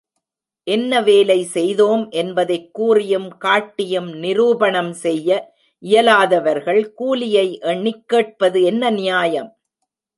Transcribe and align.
என்ன 0.63 1.01
வேலை 1.01 1.43
செய்தோம் 1.43 2.09
என்பதைக் 2.09 2.73
கூறியும் 2.73 3.37
காட்டியும் 3.37 4.09
நிரூபணம் 4.13 4.93
செய்ய 4.93 5.53
இயலாதவர்கள் 5.79 6.93
கூலியை 6.93 7.59
எண்ணிக் 7.59 8.07
கேட்பது 8.07 8.63
என்ன 8.63 8.89
நியாயம். 8.89 9.57